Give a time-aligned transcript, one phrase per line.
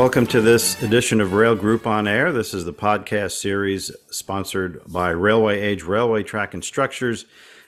[0.00, 2.32] Welcome to this edition of Rail Group on Air.
[2.32, 7.26] This is the podcast series sponsored by Railway Age Railway Track and Structures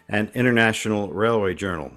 [0.09, 1.93] and International Railway Journal.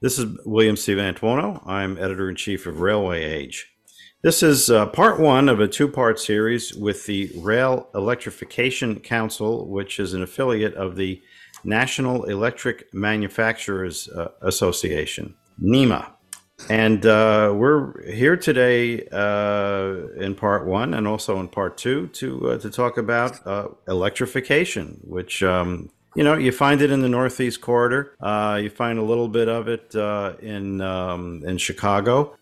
[0.00, 0.94] This is William C.
[0.96, 1.64] Vantuono.
[1.64, 3.72] I'm editor in chief of Railway Age.
[4.22, 9.68] This is uh, part one of a two part series with the Rail Electrification Council,
[9.68, 11.22] which is an affiliate of the
[11.62, 16.16] National Electric Manufacturers uh, Association, NEMA.
[16.68, 22.50] And uh, we're here today uh, in part one and also in part two to
[22.50, 27.08] uh, to talk about uh, electrification, which um, you know you find it in the
[27.08, 28.14] Northeast Corridor.
[28.20, 32.36] Uh, you find a little bit of it uh, in um, in Chicago,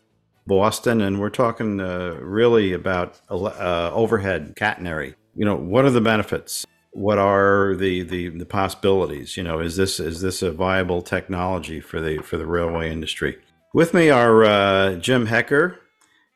[0.47, 5.15] Boston, and we're talking really about overhead catenary.
[5.35, 6.67] You know, what are the benefits?
[6.93, 9.37] What are the, the the possibilities?
[9.37, 13.39] You know, is this is this a viable technology for the for the railway industry?
[13.73, 15.77] With me are uh, Jim Hoecker,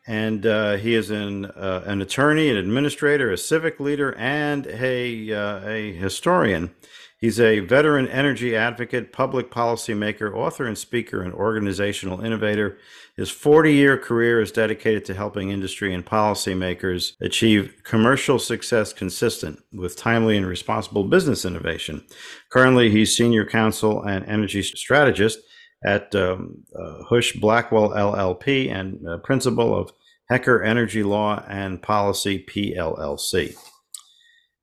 [0.07, 5.33] and uh, he is an, uh, an attorney, an administrator, a civic leader, and a,
[5.33, 6.73] uh, a historian.
[7.19, 12.79] He's a veteran energy advocate, public policy maker, author and speaker, and organizational innovator.
[13.17, 19.59] His 40 year career is dedicated to helping industry and policymakers achieve commercial success consistent
[19.73, 22.05] with timely and responsible business innovation.
[22.51, 25.41] Currently, he's senior counsel and energy strategist
[25.85, 29.93] at um, uh, Husch Blackwell LLP and uh, principal of
[30.31, 33.57] Hoecker Energy Law and Policy PLLC.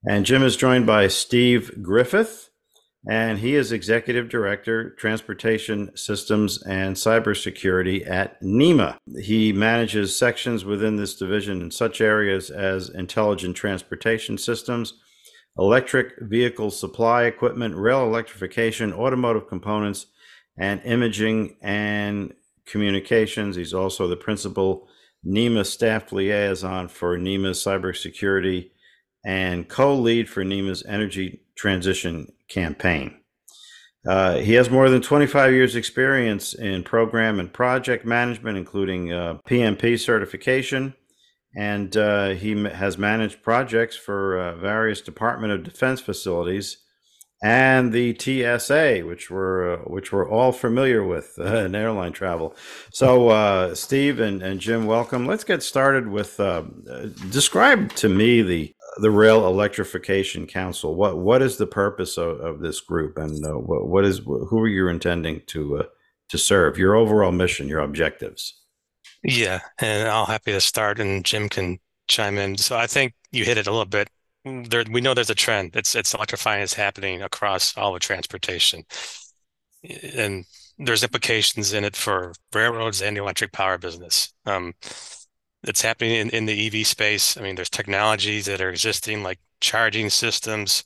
[0.03, 2.49] And Jim is joined by Steve Griffith,
[3.07, 8.97] and he is Executive Director, Transportation Systems and Cybersecurity at NEMA.
[9.21, 14.95] He manages sections within this division in such areas as intelligent transportation systems,
[15.57, 20.07] electric vehicle supply equipment, rail electrification, automotive components,
[20.57, 22.33] and imaging and
[22.65, 23.55] communications.
[23.55, 24.87] He's also the principal
[25.23, 28.71] NEMA staff liaison for NEMA's cybersecurity
[29.23, 33.15] and co lead for NEMA's energy transition campaign.
[34.07, 39.37] Uh, he has more than 25 years' experience in program and project management, including uh,
[39.47, 40.95] PMP certification,
[41.55, 46.80] and uh, he has managed projects for uh, various Department of Defense facilities
[47.41, 52.55] and the TSA, which we're uh, which we're all familiar with uh, in airline travel.
[52.91, 55.25] So, uh, Steve and, and Jim, welcome.
[55.25, 56.63] Let's get started with uh,
[57.29, 60.95] describe to me the the Rail Electrification Council.
[60.95, 64.59] What what is the purpose of, of this group, and uh, what, what is who
[64.59, 65.83] are you intending to
[66.29, 66.77] to serve?
[66.77, 68.57] Your overall mission, your objectives.
[69.23, 72.57] Yeah, and I'll happy to start, and Jim can chime in.
[72.57, 74.09] So I think you hit it a little bit
[74.45, 75.75] there we know there's a trend.
[75.75, 78.83] It's it's electrifying is happening across all of transportation,
[80.15, 80.45] and
[80.77, 84.33] there's implications in it for railroads and the electric power business.
[84.45, 84.73] Um,
[85.63, 87.37] it's happening in, in the EV space.
[87.37, 90.83] I mean, there's technologies that are existing like charging systems,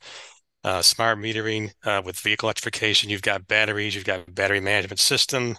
[0.63, 3.09] uh, smart metering uh, with vehicle electrification.
[3.09, 5.57] You've got batteries, you've got battery management system,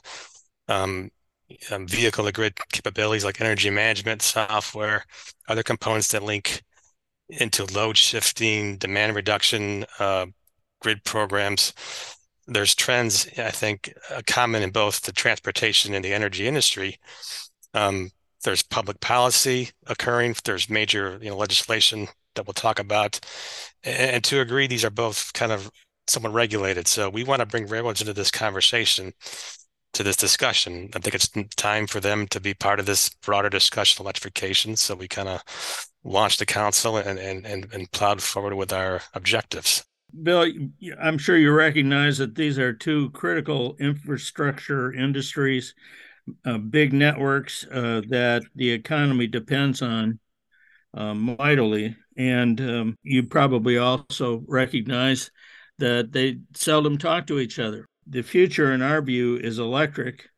[0.68, 1.10] um,
[1.70, 5.04] um, vehicle to grid capabilities like energy management software,
[5.48, 6.62] other components that link
[7.28, 10.26] into load shifting, demand reduction, uh,
[10.81, 11.72] grid programs.
[12.47, 16.98] There's trends, I think, uh, common in both the transportation and the energy industry.
[17.75, 18.10] Um,
[18.44, 20.37] there's public policy occurring.
[20.44, 22.06] There's major, you know, legislation
[22.37, 23.19] that we'll talk about,
[23.82, 25.70] and, and to agree, these are both kind of
[26.06, 26.87] somewhat regulated.
[26.87, 29.12] So we want to bring railroads into this conversation
[29.94, 30.91] to this discussion.
[30.94, 34.76] I think it's time for them to be part of this broader discussion of electrification.
[34.76, 35.43] So we kind of
[36.06, 39.84] launched the council and, and, and, and plowed forward with our objectives.
[40.22, 40.47] Bill,
[41.00, 45.75] I'm sure you recognize that these are two critical infrastructure industries,
[46.44, 50.19] uh, big networks uh, that the economy depends on
[50.94, 51.97] uh, mightily.
[52.17, 55.31] And um, you probably also recognize
[55.79, 57.87] that they seldom talk to each other.
[58.06, 60.29] The future, in our view, is electric.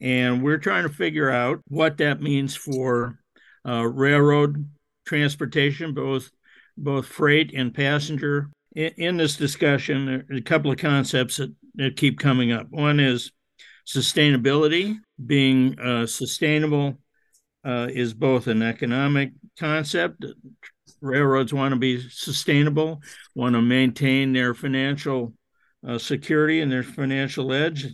[0.00, 3.20] And we're trying to figure out what that means for
[3.68, 4.66] uh, railroad
[5.10, 6.30] transportation, both
[6.76, 8.48] both freight and passenger.
[8.76, 12.68] In, in this discussion, a couple of concepts that, that keep coming up.
[12.70, 13.32] One is
[13.86, 14.94] sustainability.
[15.26, 17.00] Being uh, sustainable
[17.64, 20.24] uh, is both an economic concept.
[21.00, 23.02] Railroads want to be sustainable,
[23.34, 25.34] want to maintain their financial
[25.86, 27.86] uh, security and their financial edge.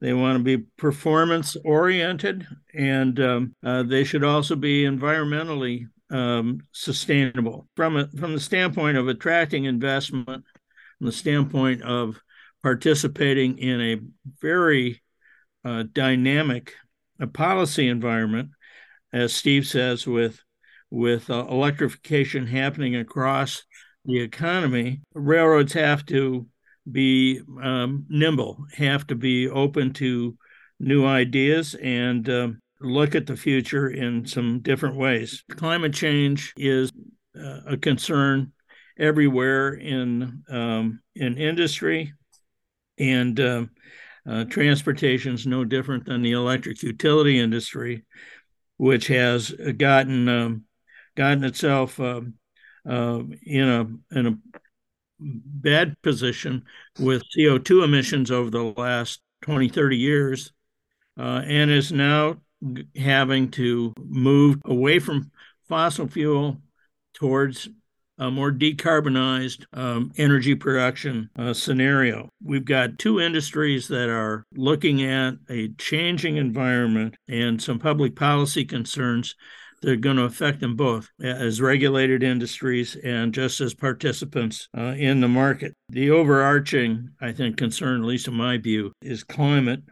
[0.00, 6.60] They want to be performance oriented, and um, uh, they should also be environmentally um,
[6.72, 7.68] sustainable.
[7.76, 12.20] From a, from the standpoint of attracting investment, from the standpoint of
[12.62, 14.00] participating in a
[14.40, 15.02] very
[15.64, 16.74] uh, dynamic
[17.20, 18.50] a policy environment,
[19.12, 20.40] as Steve says, with
[20.90, 23.64] with uh, electrification happening across
[24.04, 26.46] the economy, railroads have to
[26.90, 30.36] be um, nimble, have to be open to
[30.80, 35.44] new ideas and um, look at the future in some different ways.
[35.50, 36.92] Climate change is
[37.38, 38.52] uh, a concern
[38.98, 42.12] everywhere in um, in industry,
[42.98, 43.64] and uh,
[44.28, 48.04] uh, transportation is no different than the electric utility industry,
[48.76, 50.64] which has gotten um,
[51.16, 52.34] gotten itself um,
[52.88, 54.38] uh, in a in a
[55.20, 56.64] bad position
[56.98, 60.52] with CO2 emissions over the last 20, 30 years,
[61.18, 62.36] uh, and is now
[62.96, 65.30] having to move away from
[65.68, 66.60] fossil fuel
[67.14, 67.68] towards
[68.18, 72.28] a more decarbonized um, energy production uh, scenario.
[72.42, 78.64] We've got two industries that are looking at a changing environment and some public policy
[78.64, 79.36] concerns
[79.82, 84.94] that are going to affect them both as regulated industries and just as participants uh,
[84.98, 85.72] in the market.
[85.90, 89.82] The overarching, I think, concern, at least in my view, is climate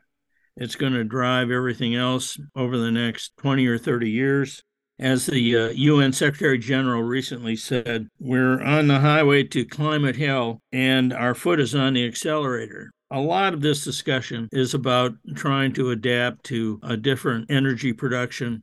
[0.57, 4.63] it's going to drive everything else over the next 20 or 30 years.
[4.99, 10.63] As the uh, UN Secretary General recently said, we're on the highway to climate hell
[10.73, 12.91] and our foot is on the accelerator.
[13.11, 18.63] A lot of this discussion is about trying to adapt to a different energy production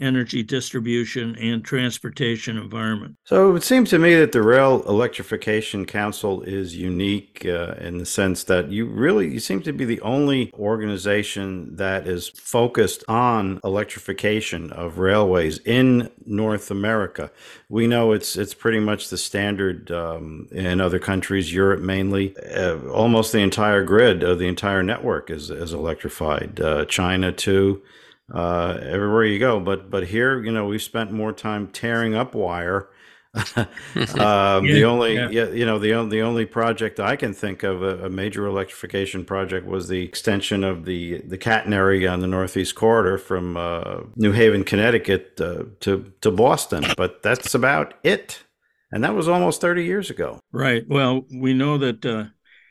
[0.00, 3.16] energy distribution and transportation environment.
[3.24, 8.06] So it seems to me that the Rail Electrification Council is unique uh, in the
[8.06, 13.60] sense that you really you seem to be the only organization that is focused on
[13.62, 17.30] electrification of railways in North America.
[17.68, 22.36] We know it's it's pretty much the standard um, in other countries, Europe mainly.
[22.38, 26.60] Uh, almost the entire grid of the entire network is is electrified.
[26.60, 27.82] Uh, China too
[28.32, 29.60] uh, everywhere you go.
[29.60, 32.88] But but here, you know, we spent more time tearing up wire.
[33.56, 33.66] um,
[34.16, 35.48] yeah, the only yeah.
[35.48, 39.24] You know the only the only project I can think of a, a, major electrification
[39.24, 44.30] project was the extension of the the catenary on the Northeast Corridor from uh, New
[44.30, 46.84] Haven, Connecticut uh, to to Boston.
[46.96, 48.44] But that's about it,
[48.92, 50.38] and that was almost thirty years ago.
[50.52, 50.88] Right.
[50.88, 52.06] Well, we know that.
[52.06, 52.26] Uh,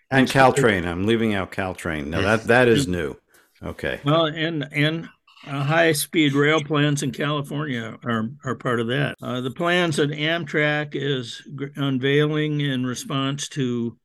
[0.09, 0.85] and Caltrain.
[0.85, 2.07] I'm leaving out Caltrain.
[2.07, 3.17] Now that that is new.
[3.61, 3.99] Okay.
[4.05, 5.09] Well, and and
[5.47, 9.15] uh, high speed rail plans in California are, are part of that.
[9.21, 11.41] Uh, the plans that Amtrak is
[11.75, 13.97] unveiling in response to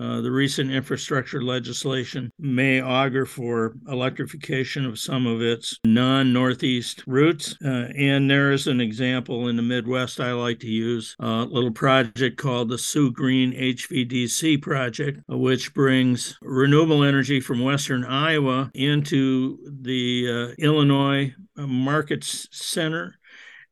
[0.00, 7.02] uh, the recent infrastructure legislation may augur for electrification of some of its non Northeast
[7.06, 7.56] routes.
[7.64, 11.70] Uh, and there is an example in the Midwest I like to use a little
[11.70, 19.58] project called the Soo Green HVDC project, which brings renewable energy from Western Iowa into
[19.82, 23.18] the uh, Illinois Markets Center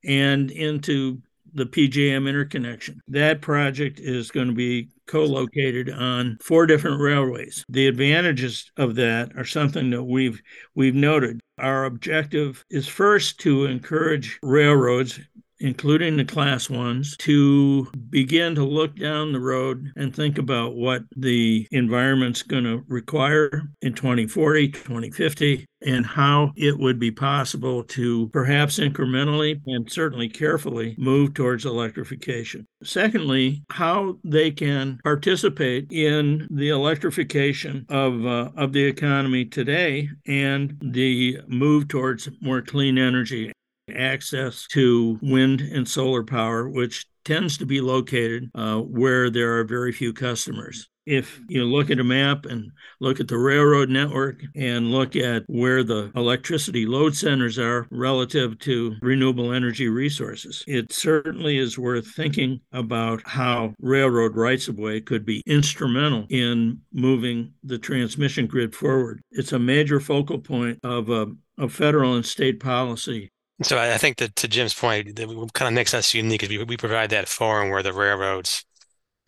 [0.05, 1.21] and into
[1.55, 3.01] the PJM interconnection.
[3.09, 7.65] That project is going to be co-located on four different railways.
[7.69, 10.41] The advantages of that are something that we've
[10.75, 11.41] we've noted.
[11.59, 15.19] Our objective is first to encourage railroads
[15.61, 21.03] including the class ones, to begin to look down the road and think about what
[21.17, 28.29] the environment's going to require in 2040, 2050, and how it would be possible to
[28.29, 32.67] perhaps incrementally and certainly carefully move towards electrification.
[32.83, 40.77] Secondly, how they can participate in the electrification of, uh, of the economy today and
[40.81, 43.53] the move towards more clean energy
[43.97, 49.65] access to wind and solar power, which tends to be located uh, where there are
[49.65, 50.89] very few customers.
[51.07, 52.71] If you look at a map and
[53.01, 58.59] look at the railroad network and look at where the electricity load centers are relative
[58.61, 65.01] to renewable energy resources, it certainly is worth thinking about how railroad rights of way
[65.01, 69.21] could be instrumental in moving the transmission grid forward.
[69.33, 71.27] It's a major focal point of, uh,
[71.59, 73.31] of federal and state policy
[73.63, 76.63] so I think that to Jim's point, that kind of makes us unique is we,
[76.65, 78.65] we provide that forum where the railroads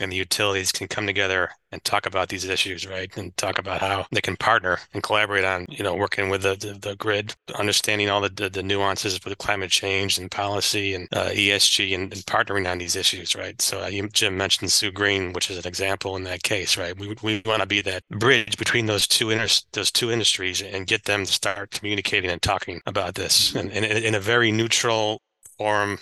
[0.03, 3.15] and the utilities can come together and talk about these issues, right?
[3.17, 6.55] And talk about how they can partner and collaborate on, you know, working with the
[6.57, 11.09] the, the grid, understanding all the, the, the nuances with climate change and policy and
[11.13, 13.61] uh, ESG and, and, partnering on these issues, right?
[13.63, 16.99] So uh, you, Jim mentioned Soo Green, which is an example in that case, right?
[16.99, 20.87] We we want to be that bridge between those two inter- those two industries and
[20.87, 25.23] get them to start communicating and talking about this and, and in a very neutral
[25.57, 25.99] forum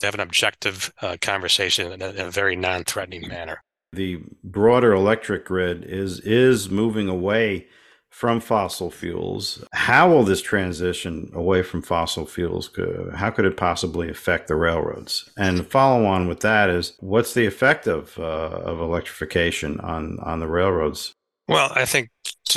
[0.00, 3.62] to have an objective uh, conversation in a, in a very non-threatening manner.
[3.92, 7.68] The broader electric grid is is moving away
[8.14, 9.64] from fossil fuels.
[9.72, 12.70] How will this transition away from fossil fuels,
[13.12, 15.28] how could it possibly affect the railroads?
[15.36, 20.38] And follow on with that is what's the effect of, uh, of electrification on, on
[20.38, 21.12] the railroads?
[21.48, 22.08] Well, I think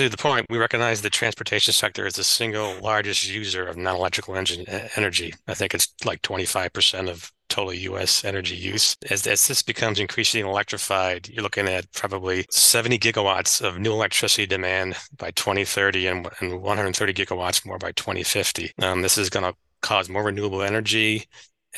[0.04, 4.36] to the point, we recognize the transportation sector is the single largest user of non-electrical
[4.36, 4.64] engine
[4.96, 5.34] energy.
[5.48, 8.24] I think it's like 25% of total U.S.
[8.24, 8.96] energy use.
[9.10, 14.46] As, as this becomes increasingly electrified, you're looking at probably 70 gigawatts of new electricity
[14.46, 18.74] demand by 2030 and, and 130 gigawatts more by 2050.
[18.84, 21.26] Um, this is going to cause more renewable energy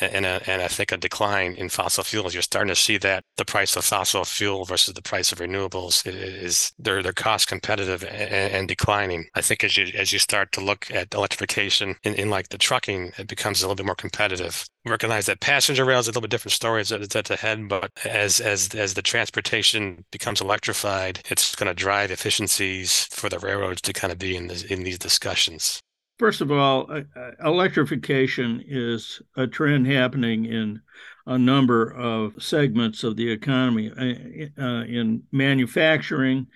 [0.00, 2.34] and, a, and I think a decline in fossil fuels.
[2.34, 6.02] You're starting to see that the price of fossil fuel versus the price of renewables
[6.06, 9.26] is they're they're cost competitive and, and declining.
[9.34, 12.58] I think as you as you start to look at electrification in, in like the
[12.58, 14.66] trucking, it becomes a little bit more competitive.
[14.86, 18.74] Recognize that passenger rail is a little bit different story it's ahead, but as as
[18.74, 24.12] as the transportation becomes electrified, it's going to drive efficiencies for the railroads to kind
[24.12, 25.82] of be in this, in these discussions.
[26.20, 30.82] First of all, uh, uh, electrification is a trend happening in
[31.24, 36.46] a number of segments of the economy, uh, uh in manufacturing,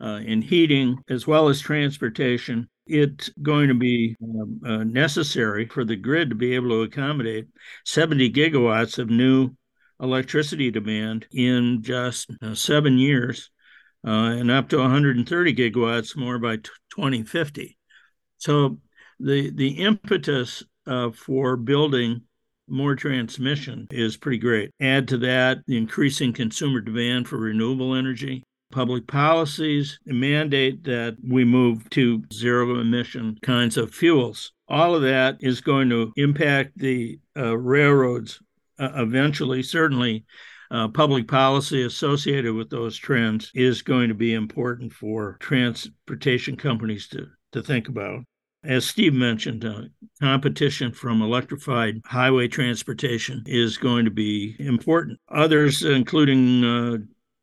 [0.00, 2.68] uh, in heating, as well as transportation.
[2.84, 7.46] It's going to be um, uh, necessary for the grid to be able to accommodate
[7.86, 9.52] 70 gigawatts of new
[10.00, 13.50] electricity demand in just seven years,
[14.02, 17.78] and up to 130 gigawatts more by t- 2050.
[18.38, 18.80] So
[19.22, 22.22] the the impetus uh, for building
[22.68, 24.70] more transmission is pretty great.
[24.80, 28.42] Add to that the increasing consumer demand for renewable energy.
[28.70, 34.52] Public policies mandate that we move to zero emission kinds of fuels.
[34.68, 38.40] All of that is going to impact the uh, railroads
[38.78, 39.62] uh, eventually.
[39.62, 40.24] Certainly,
[40.70, 47.08] uh, public policy associated with those trends is going to be important for transportation companies
[47.08, 48.24] to, to think about.
[48.64, 49.82] As Steve mentioned, uh,
[50.20, 55.18] competition from electrified highway transportation is going to be important.
[55.28, 56.98] Others, including uh,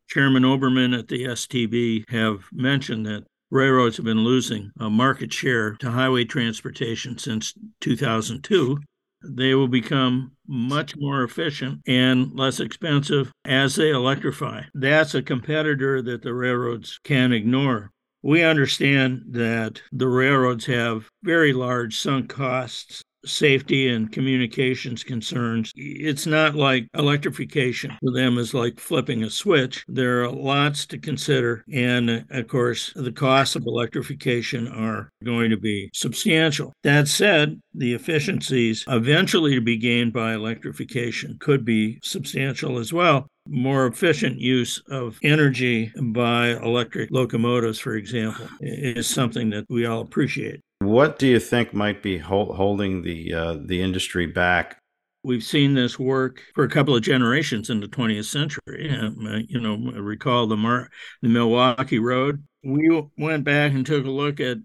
[0.08, 5.74] Chairman Oberman at the STB, have mentioned that railroads have been losing a market share
[5.76, 8.78] to highway transportation since 2002.
[9.22, 14.62] They will become much more efficient and less expensive as they electrify.
[14.72, 17.92] That's a competitor that the railroads can ignore.
[18.22, 25.72] We understand that the railroads have very large sunk costs safety and communications concerns.
[25.76, 29.84] It's not like electrification for them is like flipping a switch.
[29.88, 31.64] There are lots to consider.
[31.72, 36.72] And of course, the costs of electrification are going to be substantial.
[36.82, 43.26] That said, the efficiencies eventually to be gained by electrification could be substantial as well
[43.48, 50.00] more efficient use of energy by electric locomotives, for example, is something that we all
[50.00, 50.60] appreciate.
[50.80, 54.78] What do you think might be hold, holding the uh, the industry back?
[55.22, 58.90] We've seen this work for a couple of generations in the 20th century.
[58.98, 60.88] Um, you know, recall the Mar-
[61.20, 62.42] the Milwaukee Road.
[62.64, 64.58] We went back and took a look at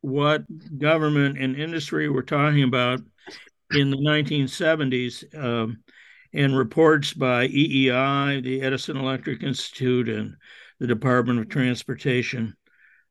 [0.00, 0.42] what
[0.78, 3.00] government and industry were talking about
[3.72, 5.24] in the 1970s.
[5.36, 5.82] Um,
[6.32, 10.36] and reports by EEI, the Edison Electric Institute, and
[10.78, 12.56] the Department of Transportation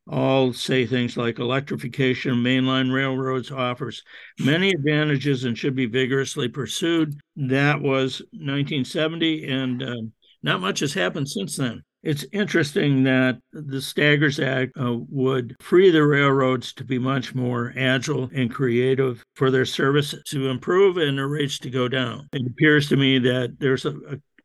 [0.10, 4.04] all say things like electrification of mainline railroads offers
[4.40, 7.20] many advantages and should be vigorously pursued.
[7.36, 9.96] That was 1970, and uh,
[10.42, 11.84] not much has happened since then.
[12.01, 17.74] It's interesting that the Staggers Act uh, would free the railroads to be much more
[17.75, 22.29] agile and creative for their services to improve and their rates to go down.
[22.32, 23.96] It appears to me that there's a,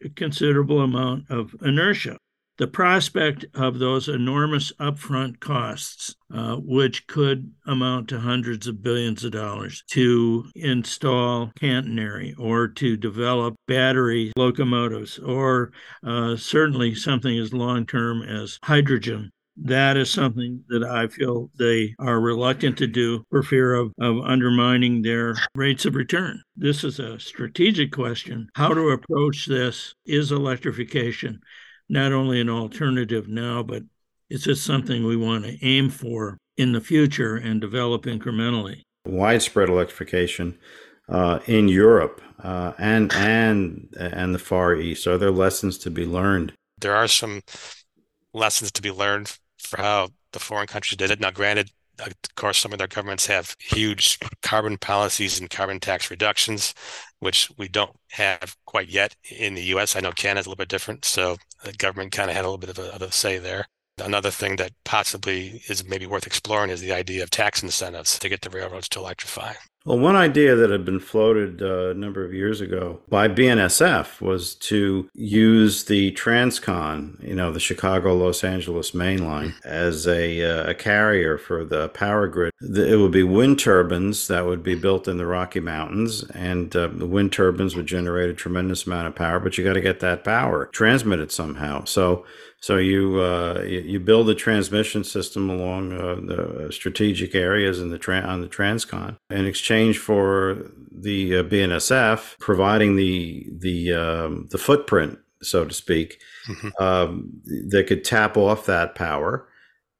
[0.02, 2.18] a considerable amount of inertia
[2.58, 9.25] the prospect of those enormous upfront costs, uh, which could amount to hundreds of billions
[9.25, 15.73] of dollars to install catenary or to develop battery locomotives, or
[16.06, 21.94] uh, certainly something as long term as hydrogen that is something that I feel they
[22.00, 26.42] are reluctant to do for fear of, of undermining their rates of return.
[26.56, 28.49] This is a strategic question.
[28.54, 31.40] How to approach this is electrification
[31.88, 33.82] not only an alternative now, but
[34.30, 38.82] it's just something we want to aim for in the future and develop incrementally.
[39.06, 40.58] Widespread electrification
[41.08, 45.06] uh, in Europe uh, and and and the Far East.
[45.06, 46.52] Are there lessons to be learned?
[46.78, 47.42] There are some
[48.32, 51.20] lessons to be learned for how the foreign countries did it.
[51.20, 56.10] Now, granted, of course, some of their governments have huge carbon policies and carbon tax
[56.10, 56.74] reductions,
[57.25, 59.97] which we don't have quite yet in the U.S.
[59.97, 62.59] I know Canada's a little bit different, so the government kind of had a little
[62.59, 63.66] bit of a, of a say there.
[63.97, 68.28] Another thing that possibly is maybe worth exploring is the idea of tax incentives to
[68.28, 69.54] get the railroads to electrify.
[69.86, 74.18] Well, one idea that had been floated uh, a number of years ago by BNSF
[74.22, 80.42] was to use the Transcon, you know, the Chicago Los Angeles main line, as a,
[80.42, 82.50] uh, a carrier for the power grid.
[82.62, 86.88] It would be wind turbines that would be built in the Rocky Mountains, and uh,
[86.90, 90.00] the wind turbines would generate a tremendous amount of power, but you got to get
[90.00, 91.84] that power transmitted somehow.
[91.84, 92.24] So
[92.64, 97.99] so you uh, you build a transmission system along uh, the strategic areas in the
[97.99, 104.56] tra- on the Transcon in exchange for the uh, BNSF providing the the um, the
[104.56, 106.18] footprint, so to speak.
[106.49, 106.83] Mm-hmm.
[106.83, 109.47] Um, they could tap off that power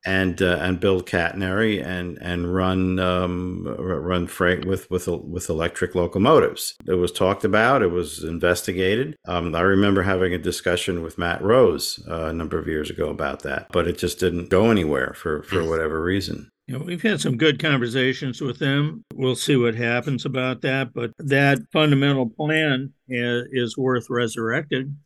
[0.05, 5.95] and uh, and build catenary and and run um, run freight with with with electric
[5.95, 6.75] locomotives.
[6.87, 7.83] It was talked about.
[7.83, 9.17] It was investigated.
[9.27, 13.09] Um, I remember having a discussion with Matt Rose uh, a number of years ago
[13.09, 16.51] about that, but it just didn't go anywhere for for whatever reason.
[16.67, 19.05] You know, we've had some good conversations with them.
[19.13, 24.97] We'll see what happens about that, but that fundamental plan is, is worth resurrecting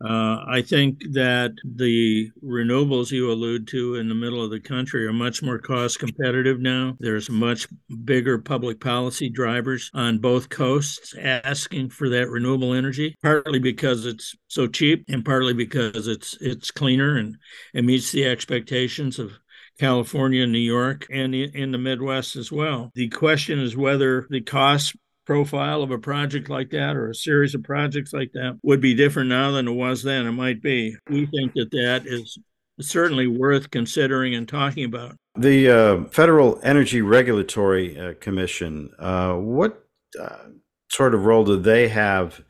[0.00, 5.04] uh, I think that the renewables you allude to in the middle of the country
[5.06, 6.96] are much more cost competitive now.
[7.00, 7.66] There's much
[8.04, 14.36] bigger public policy drivers on both coasts asking for that renewable energy, partly because it's
[14.46, 17.36] so cheap and partly because it's it's cleaner and
[17.74, 19.32] it meets the expectations of
[19.80, 22.90] California, New York, and in the Midwest as well.
[22.94, 24.96] The question is whether the cost
[25.28, 28.94] profile of a project like that or a series of projects like that would be
[28.94, 30.26] different now than it was then.
[30.26, 30.96] It might be.
[31.10, 32.38] We think that that is
[32.80, 35.16] certainly worth considering and talking about.
[35.36, 39.84] The uh, Federal Energy Regulatory uh, Commission, uh, what
[40.18, 40.46] uh,
[40.90, 42.40] sort of role do they have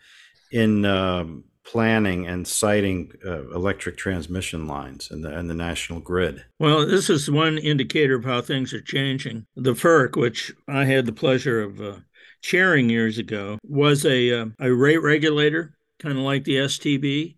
[0.53, 6.45] in um, planning and siting uh, electric transmission lines and the, and the national grid?
[6.61, 9.47] Well, this is one indicator of how things are changing.
[9.57, 11.97] The FERC, which I had the pleasure of uh,
[12.41, 17.37] chairing years ago was a, uh, a rate regulator, kind of like the STB,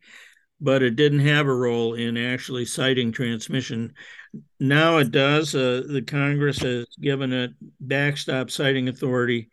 [0.60, 3.94] but it didn't have a role in actually siting transmission.
[4.58, 5.54] Now it does.
[5.54, 9.50] Uh, the Congress has given it backstop siting authority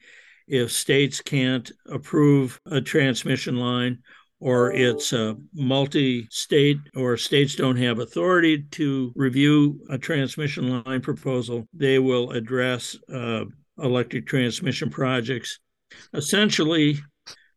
[0.48, 4.00] if states can't approve a transmission line
[4.40, 11.02] or it's a multi state or states don't have authority to review a transmission line
[11.02, 13.46] proposal, they will address uh,
[13.80, 15.60] electric transmission projects,
[16.14, 17.00] essentially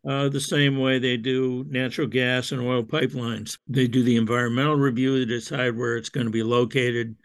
[0.09, 3.59] uh, the same way they do natural gas and oil pipelines.
[3.68, 7.16] They do the environmental review to decide where it's going to be located,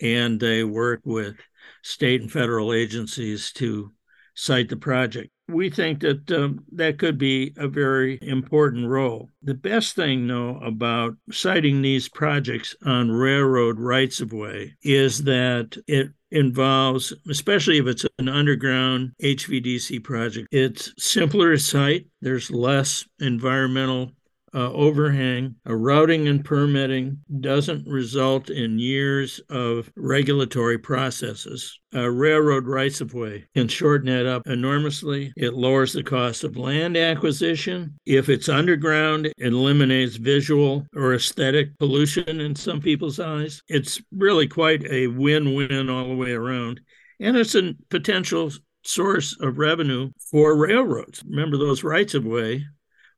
[0.00, 1.36] and they work with
[1.82, 3.92] state and federal agencies to
[4.34, 9.28] site the project we think that um, that could be a very important role.
[9.42, 15.76] The best thing, though, about siting these projects on railroad rights of way is that
[15.86, 22.06] it involves, especially if it's an underground HVDC project, it's simpler site.
[22.20, 24.12] There's less environmental
[24.54, 31.78] uh, overhang, a routing and permitting doesn't result in years of regulatory processes.
[31.92, 35.32] A railroad rights of way can shorten that up enormously.
[35.36, 37.98] It lowers the cost of land acquisition.
[38.06, 43.62] If it's underground, it eliminates visual or aesthetic pollution in some people's eyes.
[43.68, 46.80] It's really quite a win win all the way around.
[47.20, 48.50] And it's a potential
[48.82, 51.22] source of revenue for railroads.
[51.28, 52.64] Remember, those rights of way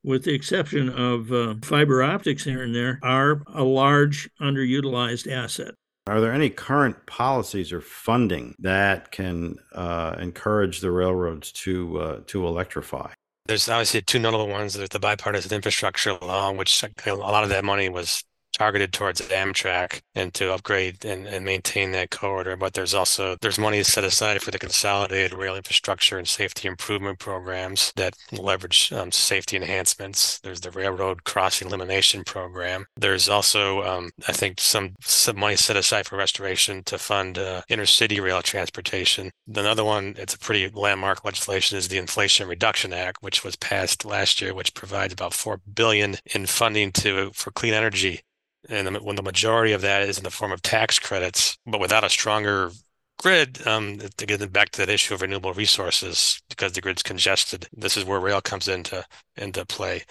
[0.05, 5.75] with the exception of uh, fiber optics here and there, are a large underutilized asset.
[6.07, 12.21] Are there any current policies or funding that can uh, encourage the railroads to uh,
[12.27, 13.13] to electrify?
[13.47, 14.75] There's obviously two notable ones.
[14.75, 20.03] There's the bipartisan infrastructure law, which a lot of that money was targeted towards Amtrak
[20.15, 22.57] and to upgrade and, and maintain that corridor.
[22.57, 27.19] But there's also there's money set aside for the consolidated rail infrastructure and safety improvement
[27.19, 30.39] programs that leverage um, safety enhancements.
[30.41, 32.87] There's the railroad crossing elimination program.
[32.97, 37.63] There's also um, I think some some money set aside for restoration to fund uh,
[37.71, 39.31] intercity rail transportation.
[39.49, 44.05] Another one, it's a pretty landmark legislation, is the Inflation Reduction Act, which was passed
[44.05, 48.21] last year, which provides about four billion in funding to for clean energy
[48.69, 52.05] and when the majority of that is in the form of tax credits, but without
[52.05, 52.71] a stronger
[53.19, 57.03] grid, um, to get them back to that issue of renewable resources, because the grid's
[57.03, 59.05] congested, this is where rail comes into
[59.37, 60.03] into play.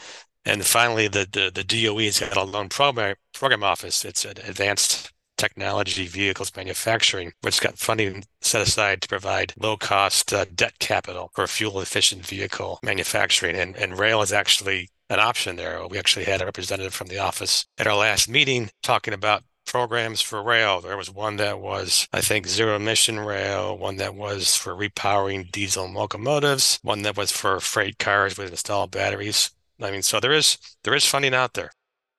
[0.45, 4.05] And finally, the the, the DOE's got a loan program program office.
[4.05, 10.31] It's an advanced technology vehicles manufacturing, which got funding set aside to provide low cost
[10.33, 13.55] uh, debt capital for fuel efficient vehicle manufacturing.
[13.55, 15.85] And, and rail is actually an option there.
[15.87, 20.21] We actually had a representative from the office at our last meeting talking about programs
[20.21, 20.79] for rail.
[20.79, 25.51] There was one that was, I think, zero emission rail, one that was for repowering
[25.51, 29.51] diesel locomotives, one that was for freight cars with installed batteries.
[29.81, 31.71] I mean, so there is there is funding out there.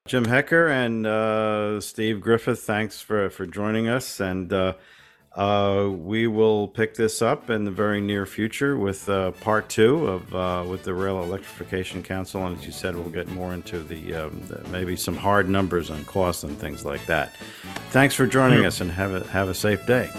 [0.07, 4.19] Jim Hoecker and uh, Steve Griffith, thanks for, for joining us.
[4.19, 4.75] And uh,
[5.35, 10.07] uh, we will pick this up in the very near future with uh, part two
[10.07, 12.47] of uh, with the Rail Electrification Council.
[12.47, 15.91] And as you said, we'll get more into the, um, the maybe some hard numbers
[15.91, 17.35] on costs and things like that.
[17.91, 20.11] Thanks for joining us and have a, have a safe day.